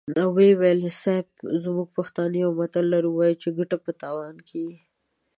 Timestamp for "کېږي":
4.49-4.77